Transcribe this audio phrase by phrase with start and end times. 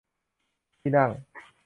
[0.81, 1.09] ที่นั่ง